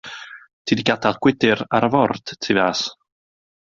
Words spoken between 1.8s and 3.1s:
ar y ford tu fas.